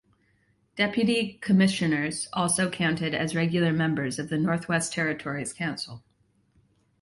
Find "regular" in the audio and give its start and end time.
3.35-3.71